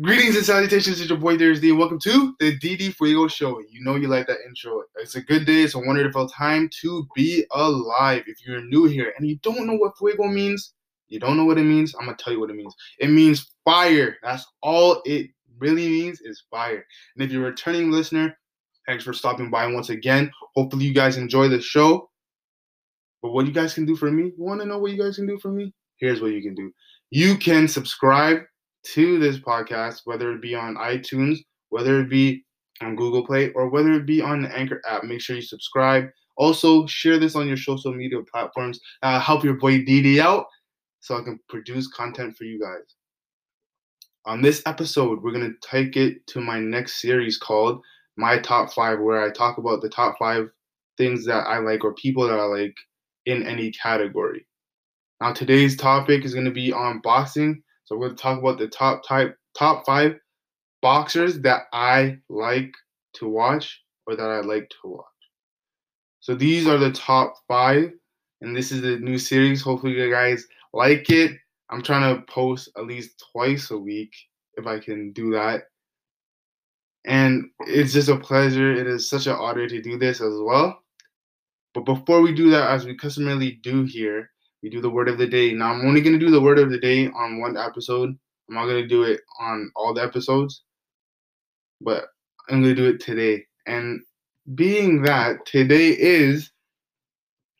[0.00, 1.72] Greetings and salutations, it's your boy Thursday.
[1.72, 3.58] Welcome to the DD Fuego Show.
[3.68, 4.84] You know you like that intro.
[4.94, 8.22] It's a good day, it's a wonderful time to be alive.
[8.28, 10.74] If you're new here and you don't know what Fuego means,
[11.08, 12.76] you don't know what it means, I'm gonna tell you what it means.
[13.00, 14.18] It means fire.
[14.22, 16.84] That's all it really means is fire.
[17.16, 18.38] And if you're a returning listener,
[18.86, 20.30] thanks for stopping by once again.
[20.54, 22.08] Hopefully you guys enjoy the show.
[23.20, 25.26] But what you guys can do for me, you wanna know what you guys can
[25.26, 25.74] do for me?
[25.96, 26.70] Here's what you can do.
[27.10, 28.42] You can subscribe
[28.84, 31.38] to this podcast, whether it be on iTunes,
[31.70, 32.44] whether it be
[32.80, 35.04] on Google Play, or whether it be on the Anchor app.
[35.04, 36.06] Make sure you subscribe.
[36.36, 38.78] Also, share this on your social media platforms.
[39.02, 40.46] Uh, help your boy DD out
[41.00, 42.94] so I can produce content for you guys.
[44.24, 47.82] On this episode, we're going to take it to my next series called
[48.16, 50.48] My Top 5, where I talk about the top five
[50.96, 52.76] things that I like or people that I like
[53.26, 54.46] in any category.
[55.20, 58.58] Now, today's topic is going to be on boxing so we're going to talk about
[58.58, 60.16] the top type top five
[60.82, 62.74] boxers that I like
[63.14, 65.04] to watch or that I like to watch.
[66.20, 67.90] So these are the top five,
[68.42, 69.62] and this is the new series.
[69.62, 71.32] Hopefully you guys like it.
[71.70, 74.14] I'm trying to post at least twice a week
[74.58, 75.62] if I can do that.
[77.06, 78.70] And it's just a pleasure.
[78.70, 80.78] It is such an honor to do this as well.
[81.72, 84.28] But before we do that, as we customarily do here,
[84.62, 85.52] we do the word of the day.
[85.52, 88.16] Now I'm only gonna do the word of the day on one episode.
[88.48, 90.62] I'm not gonna do it on all the episodes,
[91.80, 92.06] but
[92.48, 93.46] I'm gonna do it today.
[93.66, 94.00] And
[94.54, 96.50] being that today is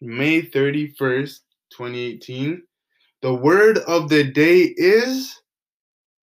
[0.00, 2.62] May 31st, 2018,
[3.20, 5.40] the word of the day is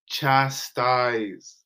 [0.08, 1.58] chastise.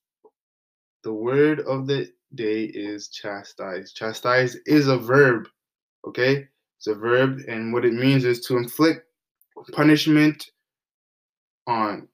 [1.03, 3.93] The word of the day is chastise.
[3.93, 5.47] Chastise is a verb,
[6.05, 6.47] okay?
[6.79, 9.05] It's a verb, and what it means is to inflict
[9.73, 10.51] punishment
[11.67, 12.07] on.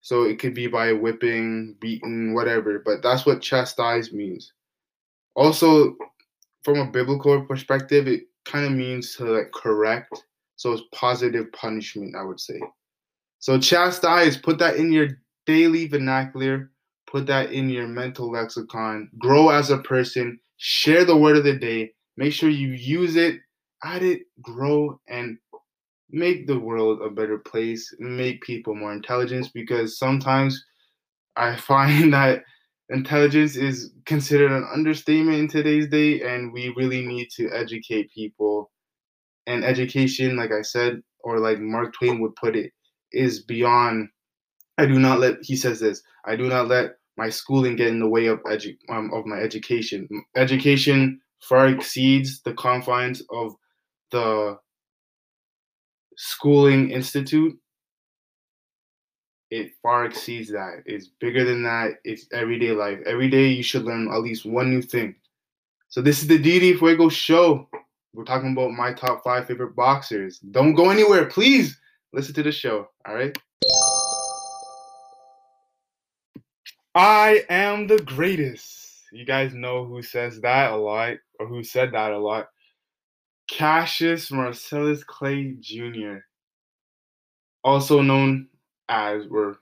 [0.00, 4.54] So it could be by whipping, beating, whatever, but that's what chastise means.
[5.34, 5.96] Also,
[6.62, 10.24] from a biblical perspective, it kind of means to like correct.
[10.56, 12.60] So it's positive punishment, I would say.
[13.38, 15.08] So chastise, put that in your
[15.44, 16.70] daily vernacular,
[17.06, 21.56] put that in your mental lexicon, grow as a person, share the word of the
[21.56, 23.40] day, make sure you use it
[23.84, 25.38] add it, grow, and
[26.10, 30.64] make the world a better place, make people more intelligent because sometimes
[31.36, 32.42] I find that
[32.90, 38.70] intelligence is considered an understatement in today's day and we really need to educate people.
[39.46, 42.72] And education, like I said, or like Mark Twain would put it,
[43.12, 44.08] is beyond
[44.78, 48.00] I do not let he says this, I do not let my schooling get in
[48.00, 50.08] the way of edu- um, of my education.
[50.36, 53.54] Education far exceeds the confines of
[54.14, 54.58] the
[56.16, 57.58] schooling institute
[59.54, 60.82] it far exceeds that.
[60.84, 62.00] It's bigger than that.
[62.02, 62.98] It's everyday life.
[63.06, 65.14] Every day you should learn at least one new thing.
[65.88, 67.68] So this is the dd fuego show.
[68.12, 70.40] We're talking about my top five favorite boxers.
[70.40, 71.26] Don't go anywhere.
[71.26, 71.78] Please
[72.12, 72.88] listen to the show.
[73.06, 73.36] All right?
[76.96, 79.02] I am the greatest.
[79.12, 82.48] You guys know who says that a lot or who said that a lot
[83.56, 86.16] Cassius Marcellus Clay Jr.,
[87.62, 88.48] also known
[88.88, 89.58] as, or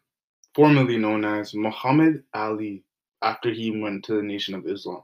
[0.54, 2.84] formerly known as Muhammad Ali,
[3.20, 5.02] after he went to the Nation of Islam.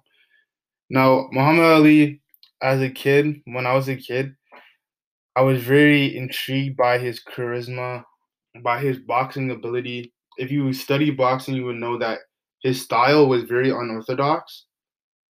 [0.88, 2.22] Now, Muhammad Ali,
[2.62, 4.34] as a kid, when I was a kid,
[5.37, 8.03] I was very intrigued by his charisma,
[8.62, 10.15] by his boxing ability.
[10.38, 12.21] If you study boxing, you would know that
[12.62, 14.65] his style was very unorthodox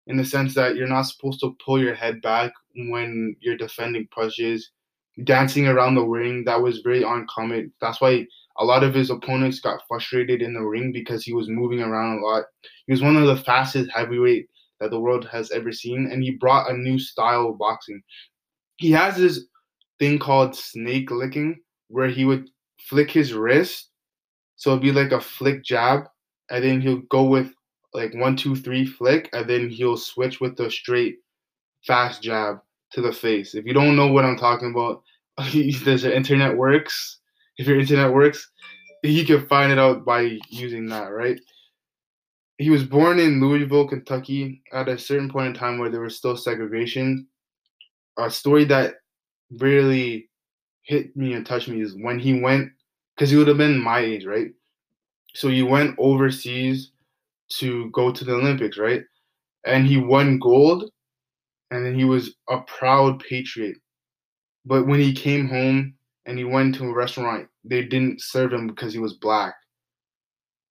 [0.09, 4.09] in the sense that you're not supposed to pull your head back when you're defending
[4.14, 4.70] punches,
[5.25, 6.44] dancing around the ring.
[6.44, 7.72] That was very uncommon.
[7.81, 8.26] That's why
[8.59, 12.19] a lot of his opponents got frustrated in the ring because he was moving around
[12.19, 12.44] a lot.
[12.86, 14.48] He was one of the fastest heavyweight
[14.81, 18.03] that the world has ever seen, and he brought a new style of boxing.
[18.76, 19.47] He has this
[19.98, 22.48] thing called snake licking, where he would
[22.78, 23.91] flick his wrist,
[24.56, 26.04] so it'd be like a flick jab,
[26.50, 27.53] and then he'll go with
[27.95, 31.16] like one, two, three flick, and then he'll switch with the straight
[31.86, 32.59] fast jab
[32.92, 33.54] to the face.
[33.54, 35.03] If you don't know what I'm talking about,
[35.84, 37.18] there's an internet works.
[37.59, 38.50] If your internet works,
[39.03, 41.41] you can find it out by using that, right?
[42.59, 46.16] He was born in Louisville, Kentucky, at a certain point in time where there was
[46.16, 47.27] still segregation.
[48.18, 48.94] A story that
[49.50, 50.30] really
[50.82, 52.71] hit me and touched me is when he went,
[53.15, 54.53] because he would have been my age, right?
[55.34, 56.92] So he went overseas
[57.59, 59.03] to go to the Olympics, right?
[59.66, 60.91] And he won gold,
[61.71, 63.77] and then he was a proud patriot.
[64.65, 65.95] But when he came home
[66.27, 69.54] and he went to a restaurant, they didn't serve him because he was black.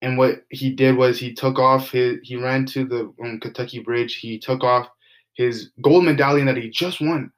[0.02, 3.80] And what he did was he took off his he ran to the um, Kentucky
[3.80, 4.16] Bridge.
[4.16, 4.88] He took off
[5.34, 7.32] his gold medallion that he just won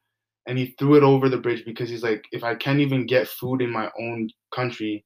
[0.48, 3.27] and he threw it over the bridge because he's like, if I can't even get
[3.27, 5.06] food in my own country,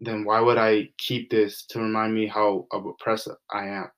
[0.00, 3.90] then why would I keep this to remind me how oppressed I am?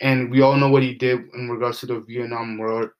[0.00, 2.94] And we all know what he did in regards to the Vietnam War,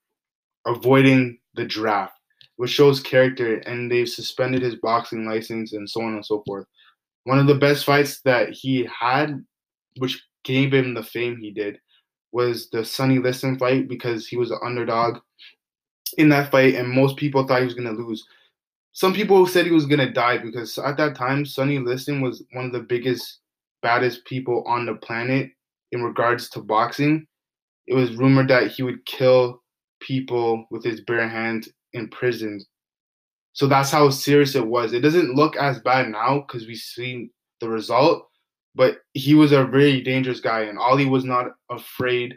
[0.66, 2.14] avoiding the draft,
[2.56, 6.66] which shows character, and they've suspended his boxing license and so on and so forth.
[7.24, 9.44] One of the best fights that he had,
[9.98, 11.78] which gave him the fame he did,
[12.32, 15.18] was the Sonny Liston fight because he was an underdog
[16.16, 18.26] in that fight, and most people thought he was gonna lose.
[18.92, 22.66] Some people said he was gonna die because at that time, Sonny Liston was one
[22.66, 23.40] of the biggest,
[23.82, 25.50] baddest people on the planet
[25.92, 27.26] in regards to boxing.
[27.86, 29.62] It was rumored that he would kill
[30.00, 32.60] people with his bare hands in prison.
[33.52, 34.92] So that's how serious it was.
[34.92, 37.30] It doesn't look as bad now because we've seen
[37.60, 38.28] the result,
[38.74, 42.36] but he was a very dangerous guy, and Ali was not afraid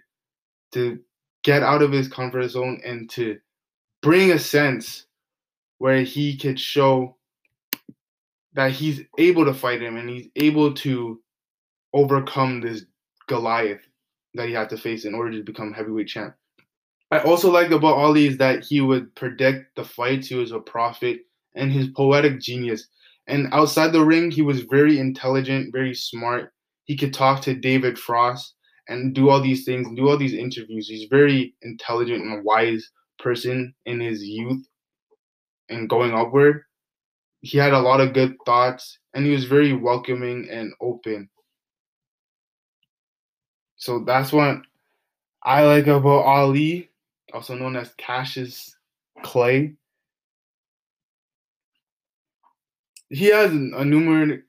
[0.74, 1.00] to
[1.44, 3.38] get out of his comfort zone and to
[4.02, 5.06] bring a sense
[5.78, 7.16] where he could show
[8.54, 11.22] that he's able to fight him and he's able to
[11.94, 12.86] overcome this
[13.32, 13.88] Goliath
[14.34, 16.36] that he had to face in order to become heavyweight champ.
[17.12, 20.28] I also liked about Ali is that he would predict the fights.
[20.28, 21.22] He was a prophet
[21.56, 22.88] and his poetic genius.
[23.28, 26.54] And outside the ring, he was very intelligent, very smart.
[26.86, 28.56] He could talk to David Frost
[28.88, 30.88] and do all these things, do all these interviews.
[30.90, 32.90] He's very intelligent and wise
[33.20, 34.66] person in his youth
[35.70, 36.64] and going upward.
[37.42, 41.30] He had a lot of good thoughts and he was very welcoming and open.
[43.82, 44.62] So that's what
[45.42, 46.92] I like about Ali,
[47.34, 48.76] also known as Cassius
[49.24, 49.74] Clay.
[53.10, 54.42] He has a numerous,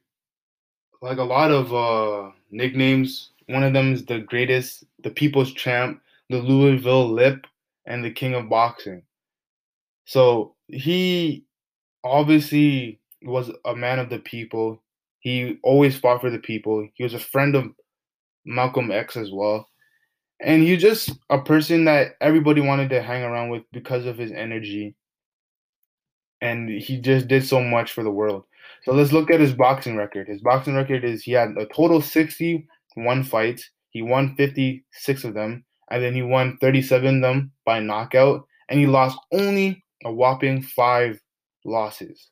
[1.00, 3.30] like a lot of uh, nicknames.
[3.46, 7.46] One of them is the greatest, the people's champ, the Louisville Lip,
[7.86, 9.02] and the king of boxing.
[10.04, 11.46] So he
[12.04, 14.82] obviously was a man of the people.
[15.20, 16.86] He always fought for the people.
[16.92, 17.72] He was a friend of
[18.44, 19.68] Malcolm X as well.
[20.40, 24.32] And he's just a person that everybody wanted to hang around with because of his
[24.32, 24.94] energy.
[26.40, 28.44] And he just did so much for the world.
[28.84, 30.26] So let's look at his boxing record.
[30.26, 33.70] His boxing record is he had a total 61 fights.
[33.90, 38.80] He won 56 of them and then he won 37 of them by knockout, and
[38.80, 41.20] he lost only a whopping five
[41.66, 42.30] losses.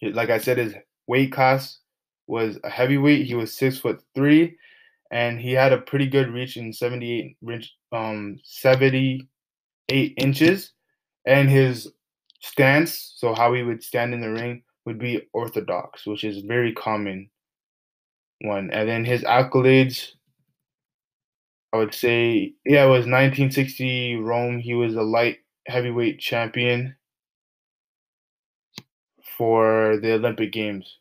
[0.00, 0.74] Like I said, his
[1.06, 1.80] weight class
[2.26, 3.26] was a heavyweight.
[3.26, 4.56] He was six foot three,
[5.10, 7.36] and he had a pretty good reach in 78
[7.92, 10.72] um 78 inches,
[11.26, 11.90] and his
[12.40, 16.72] stance, so how he would stand in the ring, would be orthodox, which is very
[16.72, 17.30] common
[18.40, 18.70] one.
[18.70, 20.12] And then his accolades
[21.74, 24.60] I would say, yeah, it was 1960 Rome.
[24.60, 26.94] He was a light heavyweight champion
[29.36, 30.98] for the Olympic Games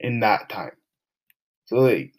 [0.00, 0.72] in that time.
[1.66, 2.13] So like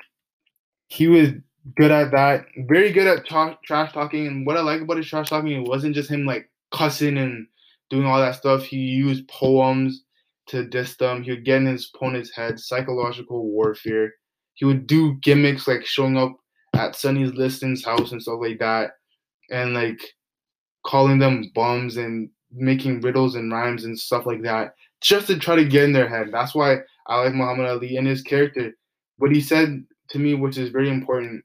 [0.88, 1.30] he was
[1.76, 4.28] good at that, very good at tra- trash talking.
[4.28, 7.48] And what I like about his trash talking, it wasn't just him like cussing and
[7.90, 8.64] doing all that stuff.
[8.64, 10.04] He used poems
[10.48, 11.24] to diss them.
[11.24, 14.14] He would get in his opponent's head, psychological warfare.
[14.54, 16.36] He would do gimmicks like showing up
[16.76, 18.92] at Sonny Liston's house and stuff like that,
[19.50, 20.00] and like
[20.86, 25.56] calling them bums and making riddles and rhymes and stuff like that, just to try
[25.56, 26.30] to get in their head.
[26.32, 26.78] That's why
[27.08, 28.72] I like Muhammad Ali and his character.
[29.18, 29.84] What he said
[30.16, 31.44] to me, which is very important,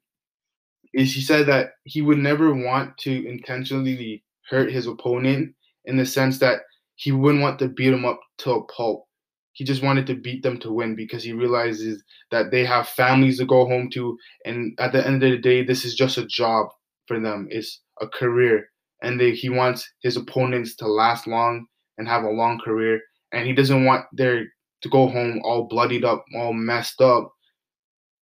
[0.94, 5.52] is he said that he would never want to intentionally hurt his opponent
[5.86, 6.60] in the sense that
[6.94, 9.06] he wouldn't want to beat him up to a pulp.
[9.54, 13.38] He just wanted to beat them to win because he realizes that they have families
[13.38, 16.26] to go home to and at the end of the day this is just a
[16.26, 16.68] job
[17.08, 17.48] for them.
[17.50, 18.68] It's a career
[19.02, 21.66] and they, he wants his opponents to last long
[21.98, 23.00] and have a long career
[23.32, 24.44] and he doesn't want their
[24.82, 27.32] to go home all bloodied up all messed up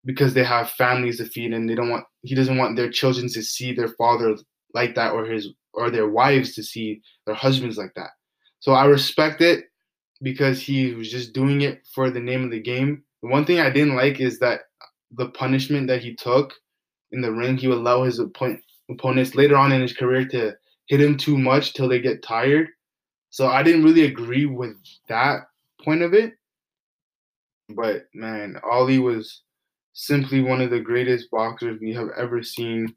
[0.09, 3.29] because they have families to feed and they don't want he doesn't want their children
[3.29, 4.35] to see their father
[4.75, 8.11] like that or his or their wives to see their husbands like that
[8.59, 9.67] so i respect it
[10.23, 13.03] because he was just doing it for the name of the game.
[13.23, 14.63] The one thing I didn't like is that
[15.13, 16.53] the punishment that he took
[17.13, 18.61] in the ring, he would allow his opponent,
[18.91, 20.55] opponents later on in his career to
[20.87, 22.69] hit him too much till they get tired.
[23.31, 24.77] So I didn't really agree with
[25.09, 25.43] that
[25.85, 26.35] point of it.
[27.69, 29.43] But man, Ali was
[29.99, 32.95] simply one of the greatest boxers we have ever seen.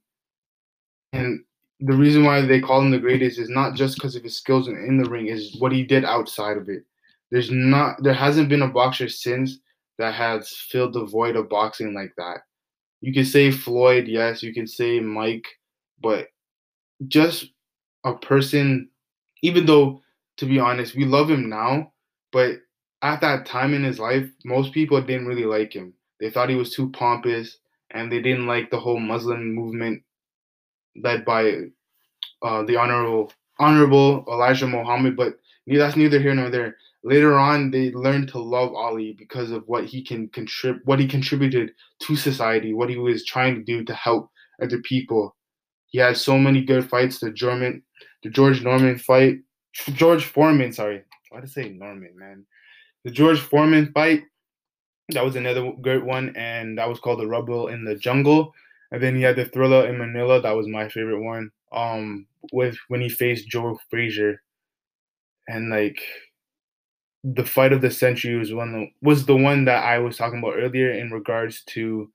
[1.13, 1.43] And
[1.79, 4.67] the reason why they call him the greatest is not just because of his skills
[4.67, 6.83] in the ring, is what he did outside of it.
[7.31, 9.57] There's not there hasn't been a boxer since
[9.97, 12.41] that has filled the void of boxing like that.
[13.01, 15.47] You can say Floyd, yes, you can say Mike,
[16.03, 16.27] but
[17.07, 17.47] just
[18.03, 18.89] a person,
[19.41, 20.01] even though,
[20.37, 21.93] to be honest, we love him now,
[22.31, 22.57] but
[23.01, 25.95] at that time in his life, most people didn't really like him.
[26.21, 27.57] They thought he was too pompous,
[27.89, 30.03] and they didn't like the whole Muslim movement
[30.95, 31.55] led by
[32.43, 35.17] uh, the honorable honorable Elijah Muhammad.
[35.17, 35.33] But
[35.67, 36.77] that's neither here nor there.
[37.03, 41.07] Later on, they learned to love Ali because of what he can contribute, what he
[41.07, 44.29] contributed to society, what he was trying to do to help
[44.61, 45.35] other people.
[45.87, 47.19] He had so many good fights.
[47.19, 47.81] The German,
[48.21, 49.39] the George Norman fight,
[49.73, 50.71] George Foreman.
[50.71, 52.45] Sorry, why did I say Norman, man?
[53.03, 54.23] The George Foreman fight.
[55.11, 58.53] That was another great one, and that was called the Rumble in the Jungle.
[58.91, 60.41] And then he had the Thriller in Manila.
[60.41, 61.51] That was my favorite one.
[61.71, 64.41] Um, with when he faced Joe Frazier,
[65.47, 66.01] and like
[67.23, 70.55] the fight of the century was one was the one that I was talking about
[70.57, 72.11] earlier in regards to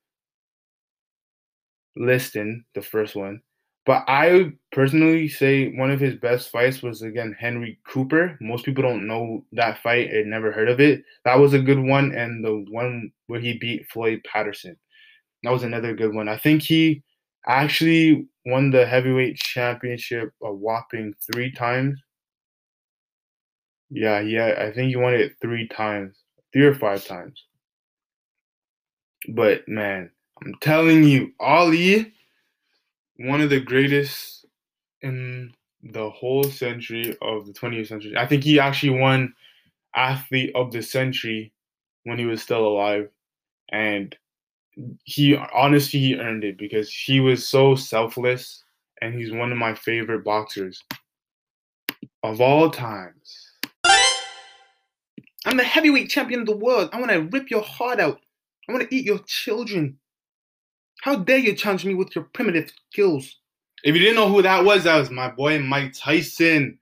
[1.96, 3.42] Liston, the first one.
[3.86, 8.36] But I personally say one of his best fights was again Henry Cooper.
[8.40, 11.04] Most people don't know that fight and never heard of it.
[11.24, 14.76] That was a good one, and the one where he beat Floyd Patterson.
[15.44, 16.28] That was another good one.
[16.28, 17.04] I think he
[17.46, 22.00] actually won the heavyweight championship a whopping three times.
[23.90, 26.16] Yeah, yeah, I think he won it three times,
[26.52, 27.44] three or five times.
[29.28, 30.10] But man,
[30.44, 32.12] I'm telling you, Ali,
[33.18, 34.46] one of the greatest
[35.02, 38.16] in the whole century of the 20th century.
[38.16, 39.34] I think he actually won
[39.94, 41.52] athlete of the century
[42.04, 43.08] when he was still alive.
[43.70, 44.16] And
[45.04, 48.62] he honestly he earned it because he was so selfless
[49.00, 50.82] and he's one of my favorite boxers
[52.22, 53.52] of all times.
[55.44, 56.90] I'm the heavyweight champion of the world.
[56.92, 58.20] I want to rip your heart out.
[58.68, 59.98] I want to eat your children.
[61.06, 63.36] How dare you challenge me with your primitive skills?
[63.84, 66.80] If you didn't know who that was, that was my boy Mike Tyson.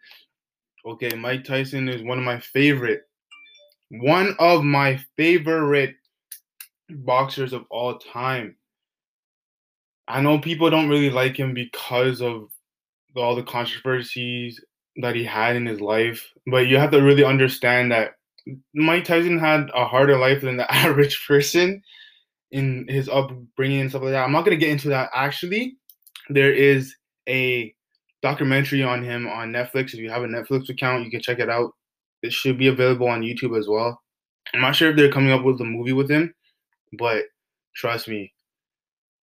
[0.87, 3.03] Okay, Mike Tyson is one of my favorite,
[3.91, 5.97] one of my favorite
[6.89, 8.57] boxers of all time.
[10.09, 12.49] I know people don't really like him because of
[13.15, 14.59] all the controversies
[15.03, 18.13] that he had in his life, but you have to really understand that
[18.75, 21.83] Mike Tyson had a harder life than the average person
[22.55, 24.25] in his upbringing and stuff like that.
[24.25, 25.11] I'm not gonna get into that.
[25.13, 25.77] Actually,
[26.31, 26.95] there is
[27.29, 27.75] a
[28.23, 29.89] documentary on him on Netflix.
[29.89, 31.73] If you have a Netflix account, you can check it out.
[32.23, 34.01] It should be available on YouTube as well.
[34.55, 36.33] I'm not sure if they're coming up with a movie with him,
[36.97, 37.25] but
[37.75, 38.33] trust me,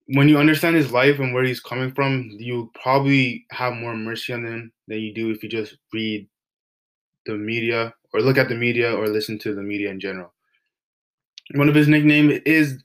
[0.08, 4.34] when you understand his life and where he's coming from, you probably have more mercy
[4.34, 6.28] on him than you do if you just read
[7.26, 10.34] the media or look at the media or listen to the media in general.
[11.56, 12.84] One of his nicknames is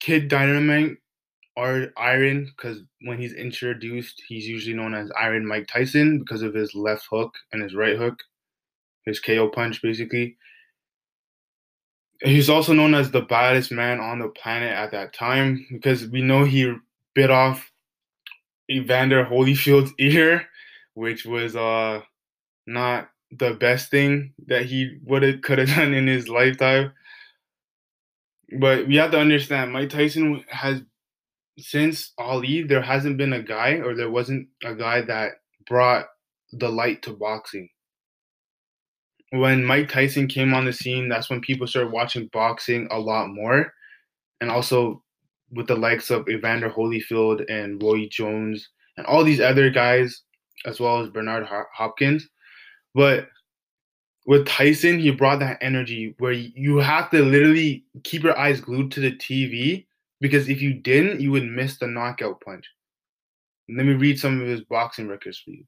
[0.00, 0.96] Kid Dynamite
[1.56, 6.54] or Iron because when he's introduced, he's usually known as Iron Mike Tyson because of
[6.54, 8.18] his left hook and his right hook,
[9.04, 10.36] his KO punch, basically.
[12.22, 16.20] He's also known as the baddest man on the planet at that time because we
[16.20, 16.74] know he
[17.14, 17.70] bit off
[18.70, 20.46] Evander Holyfield's ear,
[20.94, 22.02] which was uh
[22.66, 26.92] not the best thing that he would have could have done in his lifetime.
[28.58, 30.82] But we have to understand Mike Tyson has
[31.58, 35.32] since Ali, there hasn't been a guy or there wasn't a guy that
[35.66, 36.06] brought
[36.52, 37.68] the light to boxing.
[39.30, 43.28] When Mike Tyson came on the scene, that's when people started watching boxing a lot
[43.28, 43.72] more.
[44.40, 45.02] And also
[45.52, 50.22] with the likes of Evander Holyfield and Roy Jones and all these other guys,
[50.66, 52.28] as well as Bernard Hopkins.
[52.94, 53.28] But
[54.26, 58.92] with Tyson, he brought that energy where you have to literally keep your eyes glued
[58.92, 59.86] to the TV
[60.20, 62.66] because if you didn't, you would miss the knockout punch.
[63.68, 65.64] Let me read some of his boxing records for you.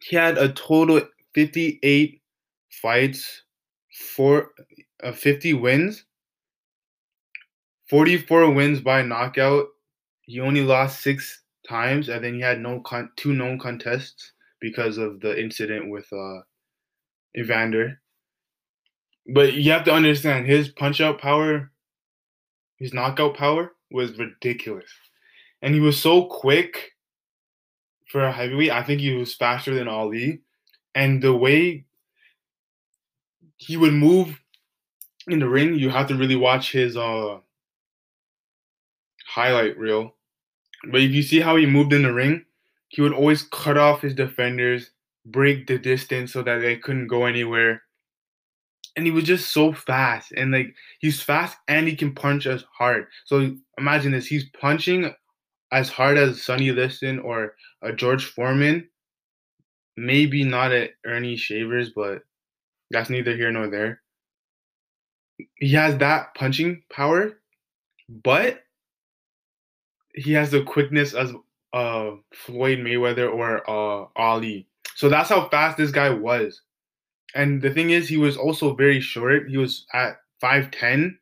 [0.00, 1.00] He had a total
[1.34, 2.22] 58
[2.70, 3.42] fights,
[4.14, 4.50] four,
[5.02, 6.04] uh, 50 wins,
[7.90, 9.66] 44 wins by knockout.
[10.22, 14.96] He only lost six times, and then he had no con- two known contests because
[14.98, 16.40] of the incident with uh,
[17.36, 18.00] Evander.
[19.26, 21.70] But you have to understand his punch out power,
[22.76, 24.90] his knockout power was ridiculous.
[25.62, 26.92] And he was so quick
[28.08, 28.70] for a heavyweight.
[28.70, 30.40] I think he was faster than Ali.
[30.94, 31.84] And the way
[33.56, 34.38] he would move
[35.26, 37.38] in the ring, you have to really watch his uh
[39.26, 40.14] highlight reel.
[40.90, 42.44] But if you see how he moved in the ring,
[42.88, 44.90] he would always cut off his defenders,
[45.26, 47.82] break the distance so that they couldn't go anywhere.
[48.96, 52.64] and he was just so fast and like he's fast and he can punch as
[52.78, 53.06] hard.
[53.24, 55.12] So imagine this: he's punching
[55.72, 58.88] as hard as Sonny Liston or a George Foreman.
[59.96, 62.22] Maybe not at Ernie Shavers, but
[62.90, 64.02] that's neither here nor there.
[65.56, 67.40] He has that punching power,
[68.08, 68.64] but
[70.14, 71.32] he has the quickness as
[71.72, 74.68] uh Floyd Mayweather or uh Ali.
[74.96, 76.62] So that's how fast this guy was.
[77.34, 79.48] And the thing is, he was also very short.
[79.48, 81.16] He was at 5'10,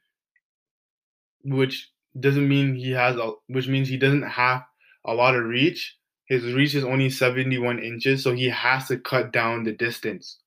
[1.44, 1.90] which
[2.20, 4.62] doesn't mean he has a, which means he doesn't have
[5.06, 5.96] a lot of reach.
[6.26, 10.38] His reach is only 71 inches, so he has to cut down the distance.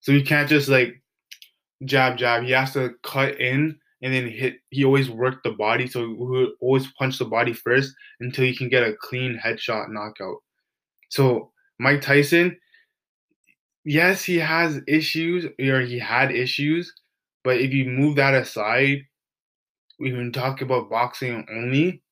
[0.00, 1.02] So he can't just like
[1.84, 2.44] jab jab.
[2.44, 4.56] He has to cut in and then hit.
[4.70, 8.56] He always worked the body, so he would always punch the body first until he
[8.56, 10.38] can get a clean headshot knockout.
[11.10, 11.52] So
[11.84, 12.58] Mike Tyson,
[13.84, 16.94] yes, he has issues or he had issues,
[17.42, 19.02] but if you move that aside,
[20.00, 22.02] we can talk about boxing only.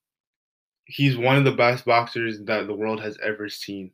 [0.85, 3.93] He's one of the best boxers that the world has ever seen.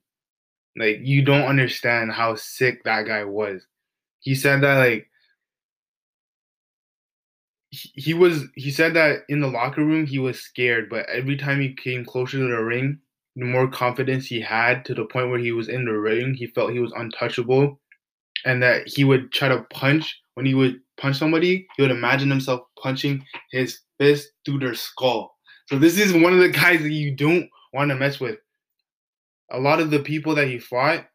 [0.77, 3.65] Like you don't understand how sick that guy was.
[4.19, 5.09] He said that like
[7.71, 11.61] he was he said that in the locker room he was scared, but every time
[11.61, 12.99] he came closer to the ring,
[13.39, 16.49] the more confidence he had to the point where he was in the ring, he
[16.49, 17.81] felt he was untouchable
[18.45, 22.29] and that he would try to punch when he would punch somebody, he would imagine
[22.31, 25.37] himself punching his fist through their skull.
[25.67, 28.39] So this is one of the guys that you don't want to mess with.
[29.53, 31.07] A lot of the people that he fought,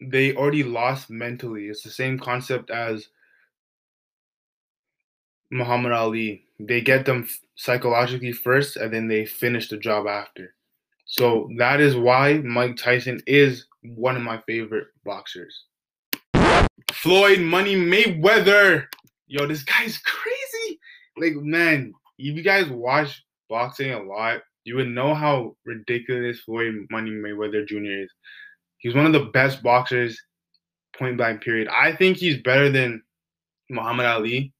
[0.00, 1.66] they already lost mentally.
[1.66, 3.08] It's the same concept as
[5.50, 6.44] Muhammad Ali.
[6.58, 10.54] They get them psychologically first and then they finish the job after.
[11.06, 15.64] So that is why Mike Tyson is one of my favorite boxers.
[16.92, 18.86] Floyd Money Mayweather.
[19.26, 20.78] Yo, this guy's crazy.
[21.16, 26.74] Like, man, if you guys watch boxing a lot, you would know how ridiculous Floyd
[26.90, 28.02] Money Mayweather Jr.
[28.02, 28.12] is.
[28.78, 30.20] He's one of the best boxers,
[30.96, 31.68] point blank, period.
[31.68, 33.02] I think he's better than
[33.68, 34.52] Muhammad Ali.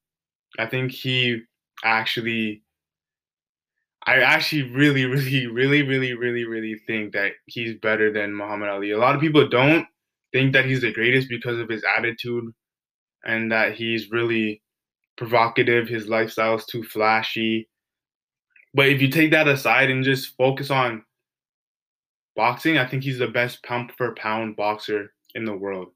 [0.59, 1.43] I think he
[1.85, 2.63] actually
[4.07, 8.91] I actually really, really, really, really, really, really think that he's better than Muhammad Ali.
[8.91, 9.87] A lot of people don't
[10.33, 12.45] think that he's the greatest because of his attitude
[13.25, 14.63] and that he's really
[15.17, 15.89] provocative.
[15.89, 17.69] His lifestyle is too flashy.
[18.73, 21.05] But if you take that aside and just focus on
[22.37, 25.89] boxing, I think he's the best pound for pound boxer in the world.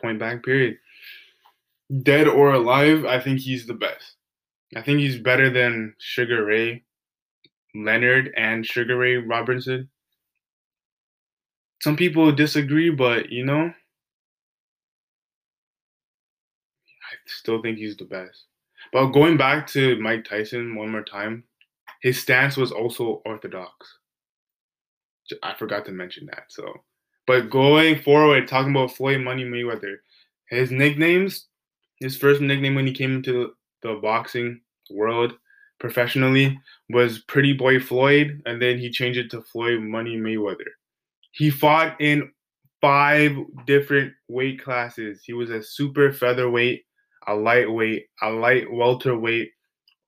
[0.00, 0.76] Point blank, period.
[2.02, 4.16] Dead or alive, I think he's the best.
[4.74, 6.84] I think he's better than Sugar Ray
[7.74, 9.90] Leonard and Sugar Ray Robinson.
[11.82, 13.74] Some people disagree, but you know, I
[17.26, 18.44] still think he's the best.
[18.92, 21.44] But going back to Mike Tyson one more time,
[22.00, 23.98] his stance was also orthodox.
[25.42, 26.44] I forgot to mention that.
[26.48, 26.84] So,
[27.26, 29.96] but going forward, talking about Floyd Money Mayweather,
[30.48, 31.48] his nicknames,
[32.04, 35.32] his first nickname when he came into the boxing world
[35.80, 40.68] professionally was Pretty Boy Floyd, and then he changed it to Floyd Money Mayweather.
[41.32, 42.30] He fought in
[42.82, 43.34] five
[43.66, 45.22] different weight classes.
[45.24, 46.82] He was a super featherweight,
[47.26, 49.48] a lightweight, a light welterweight,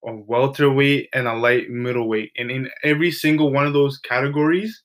[0.04, 2.30] a welterweight, and a light middleweight.
[2.36, 4.82] And in every single one of those categories,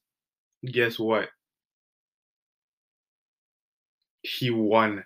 [0.66, 1.28] guess what?
[4.22, 5.04] He won.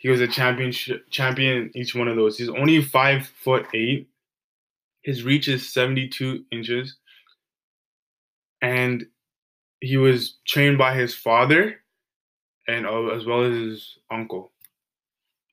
[0.00, 0.72] He was a champion
[1.10, 2.38] champion in each one of those.
[2.38, 4.08] He's only five foot eight
[5.06, 6.96] his reach is 72 inches.
[8.60, 9.06] And
[9.80, 11.76] he was trained by his father
[12.66, 14.50] and uh, as well as his uncle.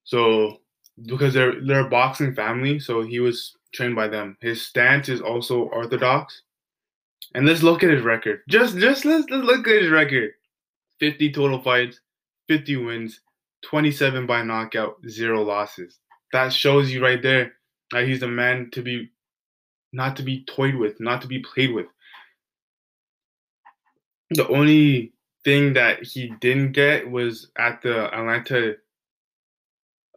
[0.06, 0.58] So
[1.06, 4.38] because they're they're a boxing family, so he was trained by them.
[4.42, 6.42] His stance is also orthodox.
[7.36, 8.42] And let's look at his record.
[8.50, 10.32] Just just let's, let's look at his record.
[11.00, 12.00] 50 total fights,
[12.48, 13.22] 50 wins,
[13.64, 16.00] 27 by knockout, zero losses.
[16.32, 17.54] That shows you right there
[17.92, 19.12] that he's a man to be
[19.94, 21.86] not to be toyed with, not to be played with.
[24.32, 28.76] The only thing that he didn't get was at the Atlanta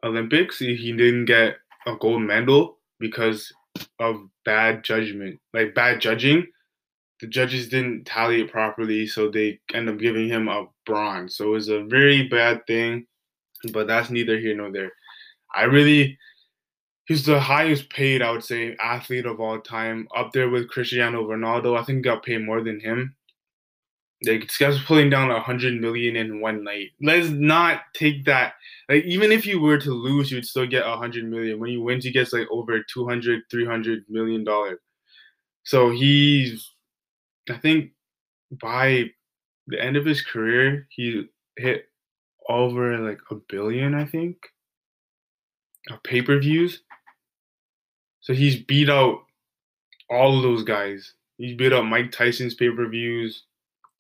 [0.03, 1.57] Olympics, he didn't get
[1.87, 3.53] a gold medal because
[3.99, 6.47] of bad judgment, like bad judging.
[7.21, 11.37] The judges didn't tally it properly, so they end up giving him a bronze.
[11.37, 13.07] So it was a very bad thing,
[13.73, 14.93] but that's neither here nor there.
[15.55, 16.19] I really
[17.07, 21.23] he's the highest paid, I would say, athlete of all time, up there with Cristiano
[21.27, 21.79] Ronaldo.
[21.79, 23.15] I think got paid more than him.
[24.25, 26.91] Like this guy's pulling down a hundred million in one night.
[27.03, 28.55] Let's not take that.
[28.89, 31.61] Like even if you were to lose, you'd still get a hundred million.
[31.61, 34.79] When you win, he gets like over 200, 300 million dollars.
[35.65, 36.73] So he's,
[37.51, 37.91] I think,
[38.51, 39.11] by
[39.67, 41.27] the end of his career, he
[41.57, 41.87] hit
[42.49, 43.95] over like a billion.
[43.95, 44.37] I think
[45.91, 46.83] of pay per views.
[48.21, 49.21] So he's beat out
[50.11, 51.15] all of those guys.
[51.39, 53.45] He's beat out Mike Tyson's pay per views,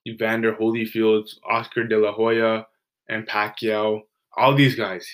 [0.07, 2.67] Evander Holyfield's, Oscar De La Hoya,
[3.09, 4.03] and Pacquiao.
[4.37, 5.07] All these guys.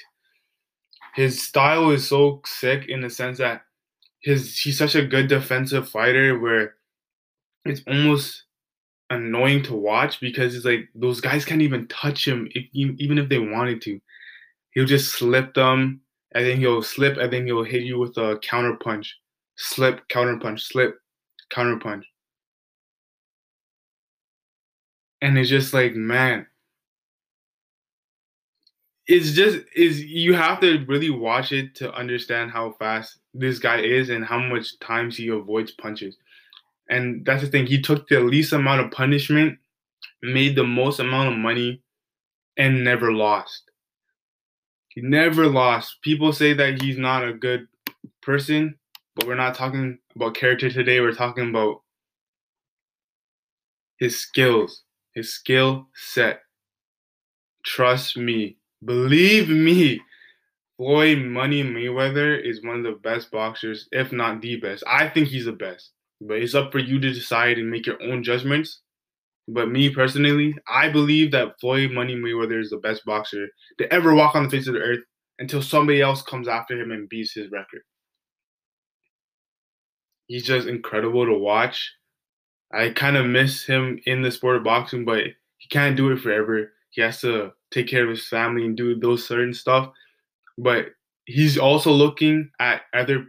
[1.15, 3.63] His style is so sick in the sense that
[4.23, 6.75] his he's such a good defensive fighter where
[7.65, 8.45] it's almost
[9.13, 13.29] annoying to watch because it's like those guys can't even touch him if, even if
[13.29, 14.01] they wanted to.
[14.73, 16.01] He'll just slip them
[16.35, 19.19] and then he'll slip and then he'll hit you with a counter punch.
[19.57, 20.99] Slip, counter punch, slip,
[21.51, 22.07] counter punch.
[25.21, 26.47] And it's just like, man,
[29.07, 33.81] it's just is you have to really watch it to understand how fast this guy
[33.81, 36.17] is and how much times he avoids punches.
[36.93, 37.65] And that's the thing.
[37.65, 39.59] He took the least amount of punishment,
[40.23, 41.81] made the most amount of money,
[42.59, 43.63] and never lost.
[44.89, 46.03] He never lost.
[46.03, 47.67] People say that he's not a good
[48.21, 48.79] person,
[49.17, 51.01] but we're not talking about character today.
[51.01, 51.81] We're talking about
[53.99, 54.83] his skills,
[55.15, 56.43] his skill set.
[57.65, 60.03] Trust me, believe me.
[60.77, 64.85] Floyd Money Mayweather is one of the best boxers, if not the best.
[64.87, 65.93] I think he's the best,
[66.27, 68.81] but it's up for you to decide and make your own judgments.
[69.49, 74.15] But me personally, I believe that Floyd Money Mayweather is the best boxer to ever
[74.15, 75.01] walk on the face of the earth
[75.39, 77.83] until somebody else comes after him and beats his record.
[80.29, 81.93] He's just incredible to watch.
[82.73, 85.25] I kind of miss him in the sport of boxing, but
[85.59, 86.73] he can't do it forever.
[86.91, 89.93] He has to take care of his family and do those certain stuff.
[90.57, 90.87] But
[91.25, 93.27] he's also looking at other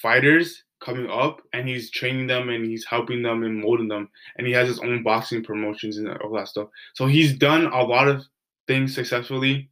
[0.00, 4.46] fighters coming up and he's training them and he's helping them and molding them and
[4.46, 6.68] he has his own boxing promotions and all that stuff.
[6.94, 8.24] So he's done a lot of
[8.66, 9.70] things successfully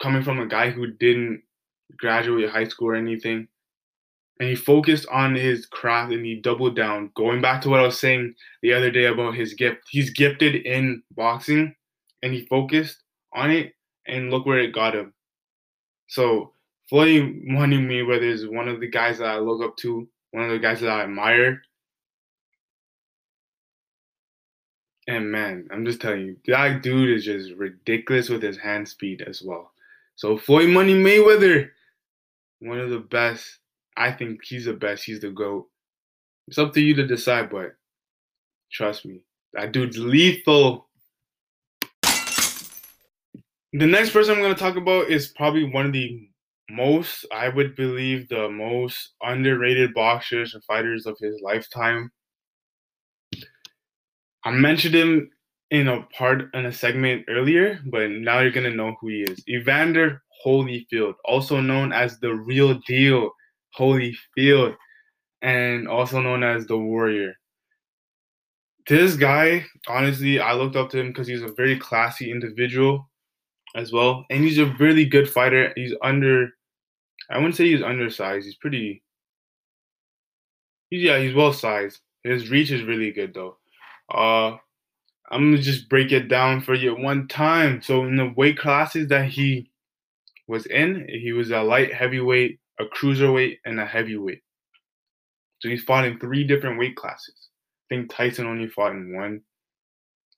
[0.00, 1.42] coming from a guy who didn't
[1.98, 3.46] graduate high school or anything
[4.40, 7.10] and he focused on his craft and he doubled down.
[7.14, 10.54] Going back to what i was saying the other day about his gift he's gifted
[10.66, 11.74] in boxing
[12.22, 13.02] and he focused
[13.34, 13.74] on it
[14.06, 15.12] and look where it got him.
[16.08, 16.52] So
[16.88, 20.50] Floyd Money Mayweather is one of the guys that I look up to, one of
[20.50, 21.62] the guys that I admire.
[25.06, 29.22] And man, I'm just telling you, that dude is just ridiculous with his hand speed
[29.22, 29.72] as well.
[30.16, 31.70] So Floyd Money Mayweather,
[32.60, 33.58] one of the best.
[33.96, 35.04] I think he's the best.
[35.04, 35.66] He's the GOAT.
[36.48, 37.74] It's up to you to decide, but
[38.70, 40.88] trust me, that dude's lethal.
[43.74, 46.28] The next person I'm going to talk about is probably one of the
[46.70, 52.10] most, I would believe, the most underrated boxers and fighters of his lifetime.
[54.44, 55.30] I mentioned him
[55.70, 59.42] in a part in a segment earlier, but now you're gonna know who he is.
[59.48, 63.30] Evander Holyfield, also known as the real deal
[63.78, 64.76] Holyfield,
[65.40, 67.34] and also known as the Warrior.
[68.88, 73.08] This guy, honestly, I looked up to him because he's a very classy individual
[73.74, 75.72] as well, and he's a really good fighter.
[75.76, 76.52] He's under
[77.30, 78.44] I wouldn't say he's undersized.
[78.44, 79.02] He's pretty.
[80.90, 82.00] He's, yeah, he's well sized.
[82.24, 83.56] His reach is really good though.
[84.12, 84.56] Uh,
[85.30, 87.80] I'm gonna just break it down for you one time.
[87.82, 89.70] So in the weight classes that he
[90.46, 94.42] was in, he was a light heavyweight, a cruiserweight, and a heavyweight.
[95.60, 97.34] So he's fought in three different weight classes.
[97.90, 99.40] I think Tyson only fought in one,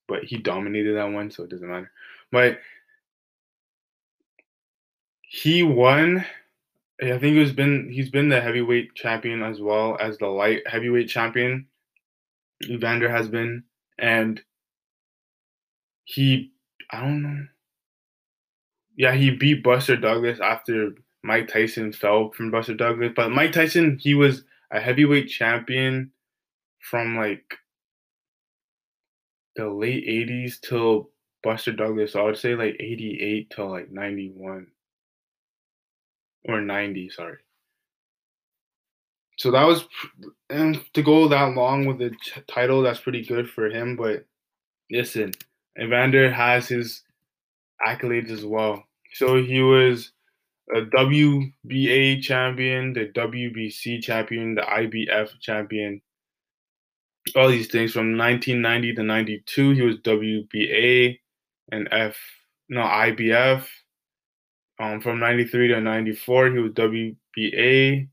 [0.07, 1.91] but he dominated that one, so it doesn't matter.
[2.31, 2.59] But
[5.27, 6.25] he won
[7.01, 11.09] I think he's been he's been the heavyweight champion as well as the light heavyweight
[11.09, 11.67] champion.
[12.63, 13.63] Evander has been,
[13.99, 14.41] and
[16.05, 16.51] he
[16.91, 17.47] I don't know.
[18.95, 23.11] Yeah, he beat Buster Douglas after Mike Tyson fell from Buster Douglas.
[23.13, 26.11] But Mike Tyson, he was a heavyweight champion
[26.79, 27.57] from like
[29.57, 31.09] the late 80s till
[31.43, 32.15] Buster Douglas.
[32.15, 34.67] I would say like 88 till like 91
[36.47, 37.37] or 90, sorry.
[39.37, 39.85] So that was,
[40.49, 42.15] and to go that long with the
[42.47, 43.97] title, that's pretty good for him.
[43.97, 44.25] But
[44.89, 45.33] listen,
[45.81, 47.03] Evander has his
[47.85, 48.83] accolades as well.
[49.13, 50.11] So he was
[50.73, 56.01] a WBA champion, the WBC champion, the IBF champion.
[57.35, 61.19] all these things from 1990 to 92 he was WBA
[61.71, 62.15] and F
[62.69, 63.65] no IBF
[64.79, 68.07] um, from 93 to 94 he was WBA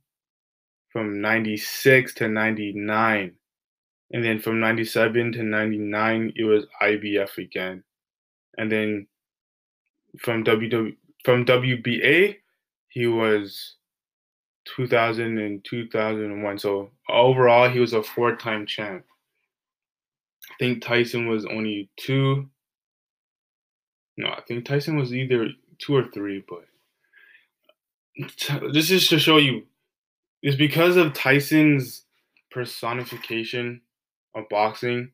[0.90, 3.33] from 96 to 99
[4.12, 7.83] and then from 97 to 99 it was IBF again.
[8.59, 9.07] And then
[10.18, 10.94] from WW
[11.25, 12.37] from WBA
[12.88, 13.77] he was
[14.77, 19.05] 2000 and 2001 so overall he was a four-time champ.
[20.51, 22.48] I think Tyson was only two.
[24.18, 25.48] No I think Tyson was either
[25.83, 26.64] two or three but
[28.73, 29.62] this is to show you
[30.42, 32.05] it's because of Tyson's
[32.51, 33.81] personification
[34.35, 35.12] of boxing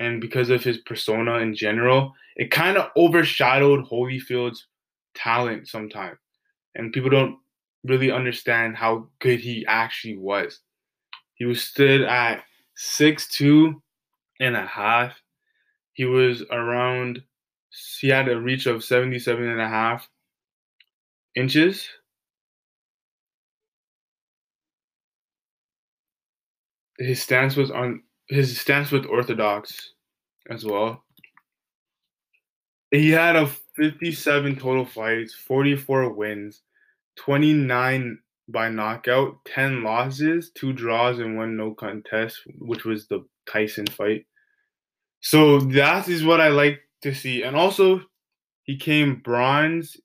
[0.00, 4.66] and because of his persona in general, it kind of overshadowed Holyfield's
[5.14, 6.18] talent sometimes.
[6.74, 7.38] And people don't
[7.84, 10.60] really understand how good he actually was.
[11.34, 13.82] He was stood at six two
[14.40, 15.14] and a half.
[15.94, 17.22] He was around
[18.00, 20.08] he had a reach of 77 and a half
[21.34, 21.88] inches.
[26.98, 29.92] His stance was on his stance with orthodox
[30.48, 31.04] as well.
[32.90, 36.62] He had a 57 total fights, 44 wins,
[37.16, 43.86] 29 by knockout, 10 losses, two draws, and one no contest, which was the Tyson
[43.86, 44.26] fight.
[45.20, 47.42] So that is what I like to see.
[47.42, 48.02] And also,
[48.64, 49.96] he came bronze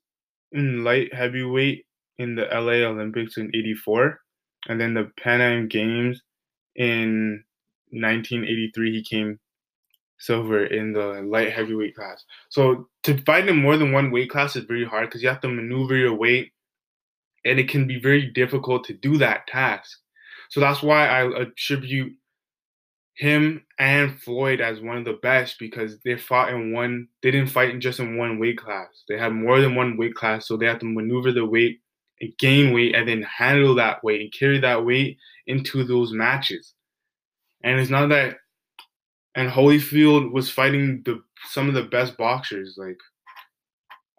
[0.52, 1.86] in light heavyweight
[2.18, 4.20] in the LA Olympics in 84.
[4.68, 6.22] And then the Pan Am Games
[6.76, 7.42] in
[7.90, 9.38] 1983, he came
[10.18, 12.24] silver in the light heavyweight class.
[12.48, 15.40] So to fight in more than one weight class is very hard because you have
[15.40, 16.52] to maneuver your weight,
[17.44, 19.98] and it can be very difficult to do that task.
[20.48, 22.12] So that's why I attribute
[23.14, 27.08] him and Floyd as one of the best because they fought in one.
[27.22, 29.04] They didn't fight in just in one weight class.
[29.08, 31.80] They had more than one weight class, so they have to maneuver the weight
[32.20, 36.74] and gain weight, and then handle that weight and carry that weight into those matches.
[37.64, 38.36] And it's not that
[39.34, 42.74] and Holyfield was fighting the some of the best boxers.
[42.76, 42.98] Like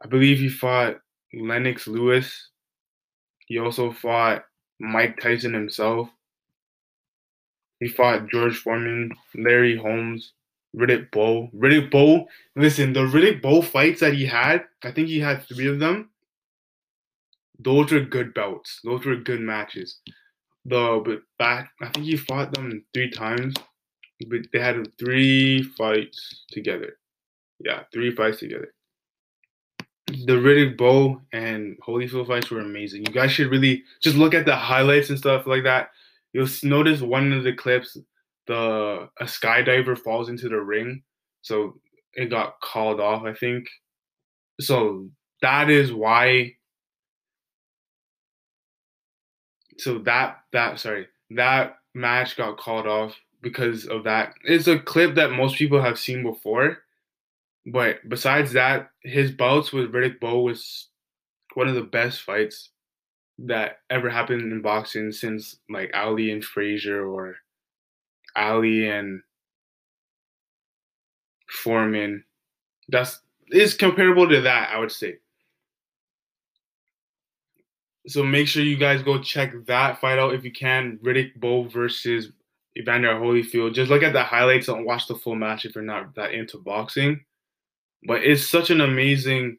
[0.04, 1.00] I believe he fought
[1.34, 2.50] Lennox Lewis.
[3.48, 4.44] He also fought
[4.80, 6.10] Mike Tyson himself.
[7.84, 10.34] He fought George Foreman, Larry Holmes,
[10.76, 11.50] Riddick Bowe.
[11.56, 15.67] Riddick Bowe, listen, the Riddick Bowe fights that he had, I think he had three
[15.67, 16.10] of them.
[17.60, 18.80] Those were good bouts.
[18.84, 20.00] Those were good matches.
[20.65, 23.54] The but back, I think he fought them three times
[24.28, 26.98] but they had three fights together.
[27.60, 28.74] Yeah, three fights together.
[30.08, 33.06] The Riddick Bowe and Holyfield fights were amazing.
[33.06, 35.89] You guys should really just look at the highlights and stuff like that.
[36.34, 37.98] You'll notice one of the clips,
[38.48, 41.04] the a skydiver falls into the ring,
[41.41, 41.80] so
[42.13, 43.24] it got called off.
[43.24, 43.67] I think.
[44.60, 45.10] So
[45.41, 46.56] that is why.
[49.78, 54.34] So that that sorry that match got called off because of that.
[54.43, 56.80] It's a clip that most people have seen before.
[57.65, 60.89] But besides that, his bouts with Riddick Bowe was
[61.54, 62.69] one of the best fights
[63.39, 67.36] that ever happened in boxing since like Ali and Frazier or
[68.36, 69.22] Ali and
[71.50, 72.24] Foreman.
[72.89, 73.19] That's
[73.50, 75.17] is comparable to that, I would say.
[78.08, 81.00] So make sure you guys go check that fight out if you can.
[81.04, 82.32] Riddick Bowe versus
[82.78, 83.74] Evander Holyfield.
[83.74, 86.58] Just look at the highlights and watch the full match if you're not that into
[86.58, 87.24] boxing.
[88.06, 89.58] But it's such an amazing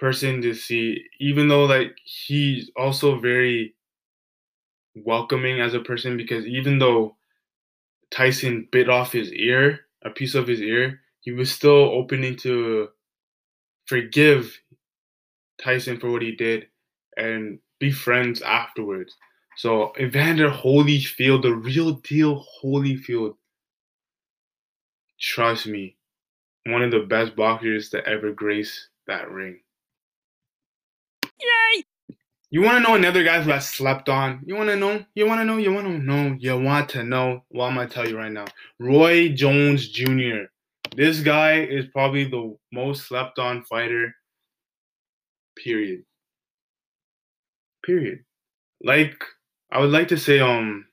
[0.00, 3.74] person to see, even though like he's also very
[4.96, 7.16] welcoming as a person because even though
[8.10, 12.88] Tyson bit off his ear, a piece of his ear, he was still opening to
[13.86, 14.58] forgive
[15.62, 16.66] Tyson for what he did
[17.16, 19.14] and be friends afterwards.
[19.56, 23.34] So Evander Holyfield, the real deal Holyfield,
[25.20, 25.96] trust me,
[26.64, 29.60] one of the best boxers to ever grace that ring.
[31.40, 31.84] Yay!
[32.50, 34.42] You want to know another guy who has slept on?
[34.44, 35.04] You want to know?
[35.14, 35.56] You want to know?
[35.56, 36.36] You want to know?
[36.38, 37.44] You want to know?
[37.50, 38.46] Well, I'm going to tell you right now.
[38.80, 40.46] Roy Jones Jr.
[40.96, 44.14] This guy is probably the most slept on fighter,
[45.56, 46.02] period.
[47.84, 48.20] Period.
[48.82, 49.22] Like
[49.70, 50.86] I would like to say, um,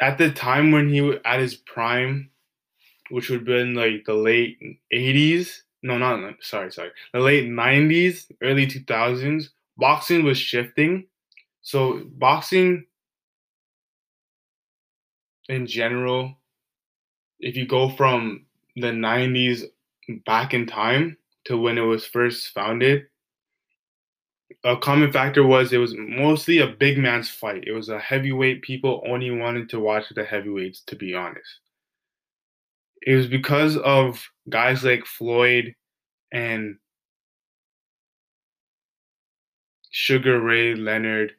[0.00, 2.30] at the time when he was at his prime,
[3.10, 4.58] which would have been like the late
[4.92, 5.62] '80s.
[5.82, 9.50] No, not sorry, sorry, the late '90s, early 2000s.
[9.76, 11.06] Boxing was shifting,
[11.62, 12.86] so boxing
[15.48, 16.38] in general,
[17.40, 19.64] if you go from the 90s
[20.26, 23.06] back in time to when it was first founded,
[24.62, 27.64] a common factor was it was mostly a big man's fight.
[27.66, 28.62] It was a heavyweight.
[28.62, 31.58] People only wanted to watch the heavyweights, to be honest.
[33.02, 35.74] It was because of guys like Floyd
[36.32, 36.78] and
[39.90, 41.34] Sugar Ray Leonard,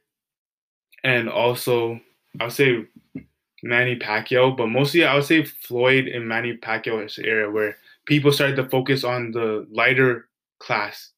[1.03, 1.99] and also
[2.39, 2.85] I would say
[3.63, 8.55] Manny Pacquiao, but mostly I would say Floyd and Manny Pacquiao's era where people started
[8.57, 11.11] to focus on the lighter class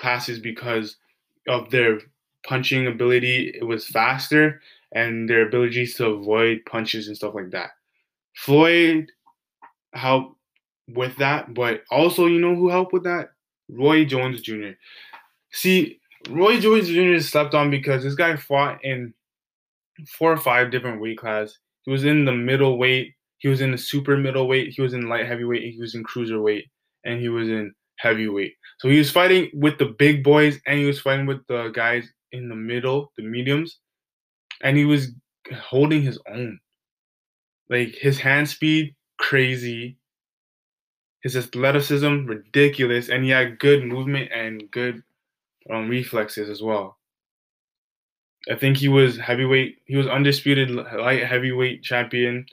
[0.00, 0.96] classes because
[1.48, 2.00] of their
[2.46, 3.52] punching ability.
[3.58, 4.60] It was faster
[4.92, 7.70] and their abilities to avoid punches and stuff like that.
[8.36, 9.10] Floyd
[9.94, 10.36] helped
[10.88, 13.30] with that, but also you know who helped with that?
[13.68, 14.70] Roy Jones Jr.
[15.52, 17.18] See, Roy Jones Jr.
[17.20, 19.12] slept on because this guy fought in
[20.18, 21.58] four or five different weight classes.
[21.84, 25.26] He was in the middleweight, he was in the super middleweight, he was in light
[25.26, 26.64] heavyweight, he was in cruiserweight,
[27.04, 28.54] and he was in heavyweight.
[28.78, 32.08] So he was fighting with the big boys and he was fighting with the guys
[32.32, 33.78] in the middle, the mediums,
[34.62, 35.12] and he was
[35.54, 36.58] holding his own.
[37.68, 39.96] Like his hand speed, crazy.
[41.22, 45.02] His athleticism, ridiculous, and he had good movement and good
[45.70, 46.98] um, reflexes as well.
[48.50, 49.78] I think he was heavyweight.
[49.86, 52.46] He was undisputed light heavyweight champion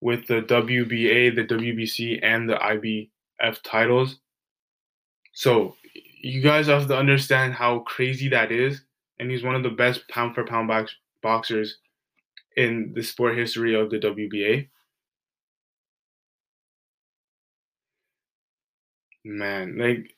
[0.00, 4.16] with the WBA, the WBC, and the IBF titles.
[5.32, 5.76] So
[6.20, 8.82] you guys have to understand how crazy that is,
[9.20, 11.78] and he's one of the best pound for pound box- boxers
[12.60, 14.68] in the sport history of the WBA.
[19.24, 20.14] Man, like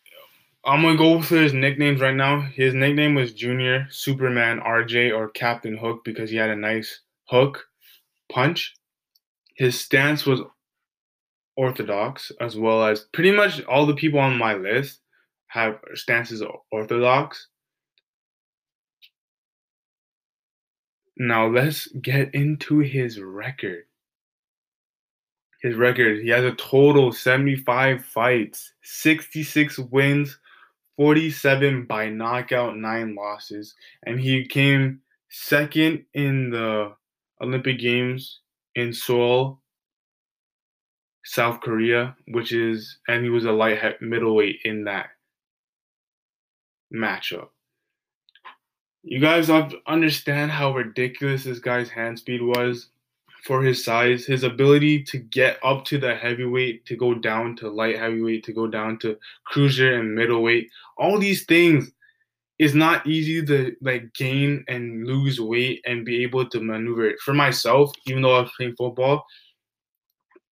[0.65, 2.41] I'm gonna go through his nicknames right now.
[2.41, 7.65] His nickname was Junior Superman RJ or Captain Hook because he had a nice hook
[8.31, 8.75] punch.
[9.57, 10.41] His stance was
[11.57, 15.01] orthodox, as well as pretty much all the people on my list
[15.49, 17.49] have stances orthodox.
[21.17, 23.85] Now let's get into his record.
[25.61, 30.39] His record, he has a total 75 fights, 66 wins,
[30.97, 36.93] 47 by knockout, 9 losses, and he came second in the
[37.41, 38.41] Olympic Games
[38.75, 39.61] in Seoul,
[41.25, 45.11] South Korea, which is and he was a light middleweight in that
[46.93, 47.49] matchup.
[49.03, 52.89] You guys understand how ridiculous this guy's hand speed was
[53.45, 57.69] for his size, his ability to get up to the heavyweight, to go down to
[57.69, 60.69] light heavyweight, to go down to cruiser and middleweight.
[60.97, 61.91] All these things
[62.61, 67.19] is not easy to like gain and lose weight and be able to maneuver it.
[67.25, 69.27] For myself, even though I was playing football,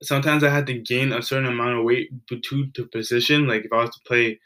[0.03, 3.47] sometimes I had to gain a certain amount of weight to to position.
[3.47, 4.41] Like if I was to play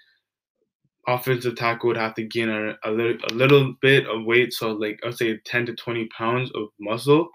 [1.06, 4.72] offensive tackle would have to gain a, a, little, a little bit of weight, so
[4.72, 7.28] like I'd say 10 to 20 pounds of muscle.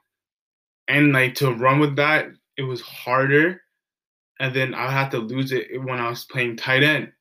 [0.88, 2.28] And like to run with that,
[2.58, 3.62] it was harder.
[4.40, 7.12] And then I had to lose it when I was playing tight end.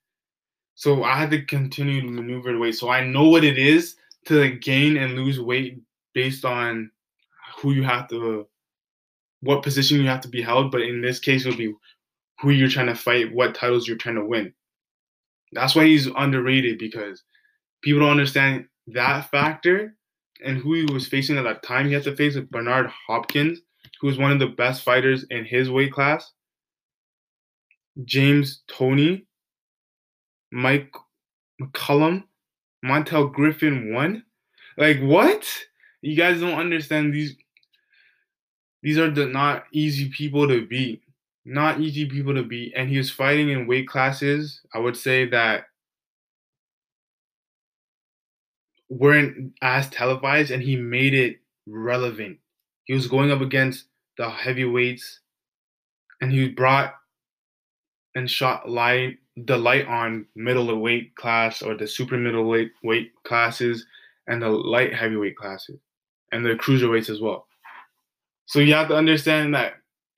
[0.75, 2.77] So I had to continue to maneuver the weight.
[2.77, 5.81] So I know what it is to like gain and lose weight
[6.15, 6.91] based on
[7.59, 8.47] who you have to,
[9.41, 10.71] what position you have to be held.
[10.71, 11.75] But in this case, it'll be
[12.41, 14.55] who you're trying to fight, what titles you're trying to win.
[15.53, 17.23] That's why he's underrated because
[17.83, 19.95] people don't understand that factor
[20.45, 21.87] and who he was facing at that time.
[21.87, 23.61] He had to face Bernard Hopkins,
[24.01, 26.33] who was one of the best fighters in his weight class.
[28.05, 29.27] James Toney,
[30.53, 30.93] Mike
[31.61, 32.25] McCallum,
[32.85, 34.25] Montell Griffin won.
[34.77, 35.47] Like what?
[36.03, 37.35] You guys don't understand these.
[38.83, 41.03] These are the not easy people to beat
[41.49, 42.75] not easy people to beat.
[42.77, 45.65] And he was fighting in weight classes, I would say that
[48.91, 52.39] weren't as televised, and he made it relevant.
[52.85, 55.21] He was going up against the heavyweights,
[56.21, 56.95] and he brought
[58.15, 63.87] and shot light the light on middleweight class or the super middleweight weight classes
[64.27, 65.79] and the light heavyweight classes
[66.33, 67.47] and the cruiserweights as well.
[68.47, 69.75] So you have to understand that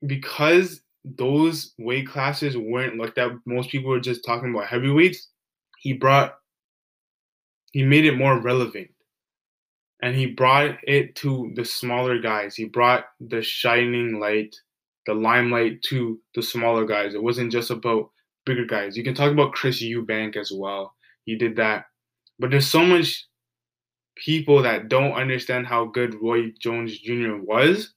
[0.06, 3.32] because those weight classes weren't looked at.
[3.46, 5.28] Most people were just talking about heavyweights.
[5.78, 6.34] He brought,
[7.72, 8.88] he made it more relevant.
[10.02, 12.54] And he brought it to the smaller guys.
[12.54, 14.54] He brought the shining light,
[15.06, 17.14] the limelight to the smaller guys.
[17.14, 18.10] It wasn't just about
[18.46, 18.96] bigger guys.
[18.96, 20.94] You can talk about Chris Eubank as well.
[21.24, 21.84] He did that.
[22.38, 23.26] But there's so much
[24.16, 27.36] people that don't understand how good Roy Jones Jr.
[27.36, 27.92] was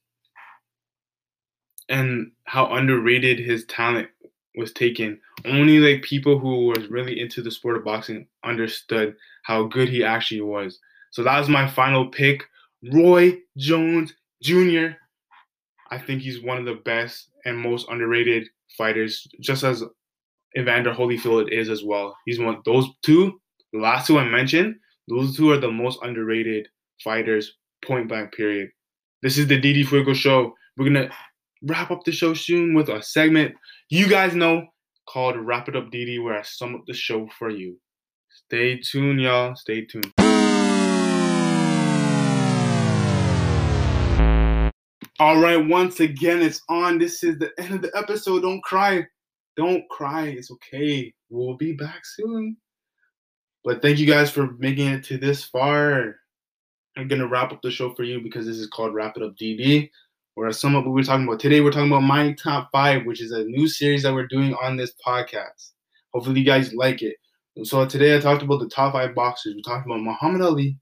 [1.89, 4.07] and how underrated his talent
[4.55, 5.19] was taken.
[5.45, 10.03] Only like people who was really into the sport of boxing understood how good he
[10.03, 10.79] actually was.
[11.11, 12.43] So that was my final pick,
[12.91, 14.95] Roy Jones Jr.
[15.91, 19.84] I think he's one of the best and most underrated fighters, just as
[20.57, 22.17] Evander Holyfield is as well.
[22.25, 23.39] He's one those two,
[23.71, 24.75] the last two I mentioned,
[25.07, 26.67] those two are the most underrated
[27.03, 27.55] fighters,
[27.86, 28.69] point blank period.
[29.21, 30.53] This is the DD Fuego show.
[30.77, 31.09] We're gonna
[31.64, 33.55] wrap up the show soon with a segment
[33.89, 34.66] you guys know
[35.07, 37.78] called Wrap It Up DD, where I sum up the show for you.
[38.30, 39.55] Stay tuned, y'all.
[39.55, 40.11] Stay tuned.
[45.20, 46.97] All right, once again, it's on.
[46.97, 48.41] This is the end of the episode.
[48.41, 49.05] Don't cry.
[49.55, 50.28] Don't cry.
[50.28, 51.14] It's okay.
[51.30, 52.57] We'll be back soon.
[53.64, 56.16] But thank you guys for making it to this far.
[56.97, 59.36] I'm gonna wrap up the show for you because this is called Wrap It Up
[59.36, 59.89] DD,
[60.36, 61.61] where some of what we're talking about today.
[61.61, 64.77] We're talking about my top five, which is a new series that we're doing on
[64.77, 65.71] this podcast.
[66.13, 67.15] Hopefully, you guys like it.
[67.63, 69.55] So today I talked about the top five boxers.
[69.55, 70.77] We talked about Muhammad Ali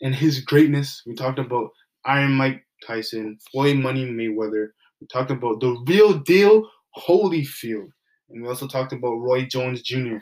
[0.00, 1.02] and his greatness.
[1.06, 1.70] We talked about
[2.06, 4.68] Iron Mike Tyson, Floyd Money Mayweather.
[5.00, 7.88] We talked about the real deal Holyfield,
[8.30, 10.16] and we also talked about Roy Jones Jr.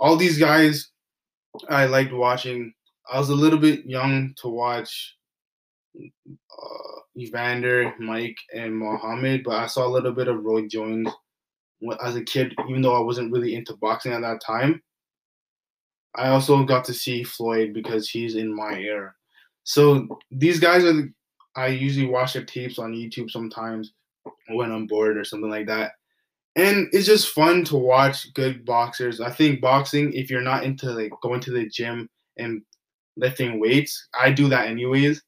[0.00, 0.90] All these guys
[1.68, 2.74] I liked watching.
[3.10, 5.16] I was a little bit young to watch
[5.96, 11.08] uh, Evander, Mike, and Muhammad, but I saw a little bit of Roy Jones
[12.02, 14.82] as a kid, even though I wasn't really into boxing at that time.
[16.14, 19.14] I also got to see Floyd because he's in my era.
[19.64, 21.12] So these guys are the,
[21.56, 23.92] I usually watch their tapes on YouTube sometimes
[24.48, 25.92] when I'm bored or something like that.
[26.56, 29.20] And it's just fun to watch good boxers.
[29.20, 32.62] I think boxing, if you're not into like going to the gym and
[33.16, 35.20] lifting weights, I do that anyways.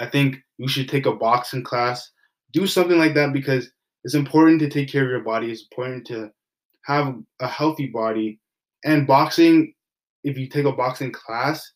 [0.00, 2.10] I think you should take a boxing class,
[2.52, 3.70] do something like that because
[4.02, 5.52] it's important to take care of your body.
[5.52, 6.30] It's important to
[6.86, 8.40] have a healthy body.
[8.84, 9.74] And boxing,
[10.24, 11.72] if you take a boxing class,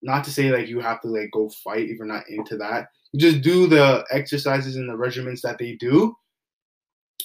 [0.00, 2.88] not to say like you have to like go fight if you're not into that.
[3.12, 6.14] You just do the exercises and the regimens that they do.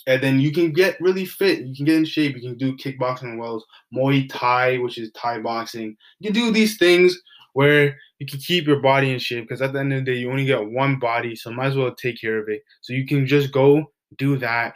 [0.08, 1.60] And then you can get really fit.
[1.60, 2.36] You can get in shape.
[2.36, 3.66] You can do kickboxing wells,
[3.96, 5.96] Muay Thai, which is Thai boxing.
[6.20, 7.18] You can do these things
[7.54, 10.18] where you can keep your body in shape because at the end of the day,
[10.18, 12.62] you only get one body, so might as well take care of it.
[12.82, 14.76] So you can just go do that,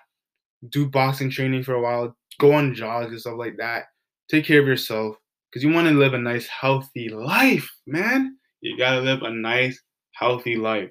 [0.70, 3.86] do boxing training for a while, go on jogs and stuff like that.
[4.30, 5.16] Take care of yourself
[5.50, 8.38] because you want to live a nice, healthy life, man.
[8.62, 9.82] You gotta live a nice,
[10.14, 10.90] healthy life.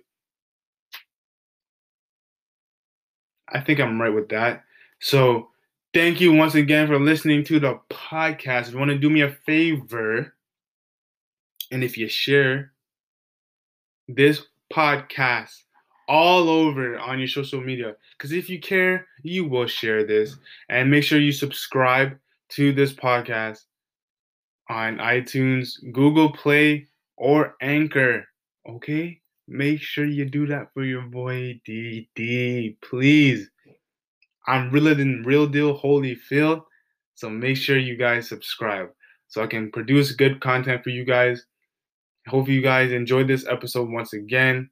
[3.48, 4.64] I think I'm right with that.
[5.00, 5.50] So,
[5.94, 8.68] thank you once again for listening to the podcast.
[8.68, 10.34] If you want to do me a favor,
[11.70, 12.72] and if you share
[14.08, 14.42] this
[14.72, 15.62] podcast
[16.08, 20.36] all over on your social media, because if you care, you will share this.
[20.68, 22.16] And make sure you subscribe
[22.50, 23.64] to this podcast
[24.68, 26.86] on iTunes, Google Play,
[27.16, 28.26] or Anchor.
[28.68, 29.20] Okay?
[29.48, 33.48] Make sure you do that for your boy DD, please.
[34.48, 36.62] I'm realer than real deal holy Holyfield,
[37.14, 38.90] so make sure you guys subscribe
[39.28, 41.46] so I can produce good content for you guys.
[42.28, 44.68] Hope you guys enjoyed this episode once again.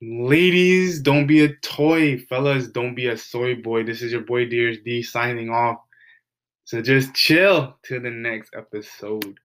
[0.00, 2.18] Ladies, don't be a toy.
[2.28, 3.84] Fellas, don't be a soy boy.
[3.84, 5.78] This is your boy Dears D signing off.
[6.64, 9.38] So just chill till the next episode.